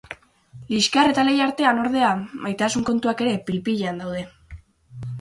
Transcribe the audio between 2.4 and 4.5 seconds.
maitasun kontuak ere pil-pilean daude.